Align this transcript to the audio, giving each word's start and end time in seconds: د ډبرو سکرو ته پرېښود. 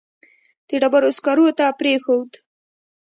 د 0.67 0.69
ډبرو 0.81 1.09
سکرو 1.17 1.47
ته 1.57 1.65
پرېښود. 1.79 2.31